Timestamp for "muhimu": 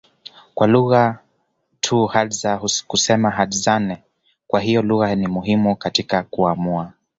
5.27-5.75